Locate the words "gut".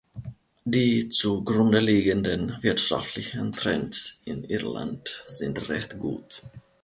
5.99-6.41